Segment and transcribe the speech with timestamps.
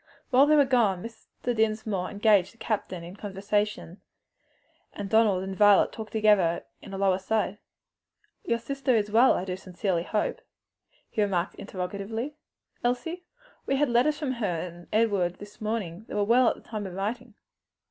[0.31, 1.55] While they were gone Mr.
[1.55, 4.01] Dinsmore engaged the captain in conversation,
[4.93, 7.59] and Donald and Violet talked together in a low aside.
[8.43, 9.45] "Your sister is well, I
[10.01, 10.41] hope?"
[11.07, 12.33] he remarked interrogatively.
[12.83, 13.25] "Elsie?
[13.67, 16.05] We had letters from her and Edward this morning.
[16.07, 17.35] They were well at the time of writing."